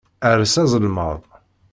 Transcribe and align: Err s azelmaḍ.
Err 0.29 0.41
s 0.53 0.55
azelmaḍ. 0.63 1.19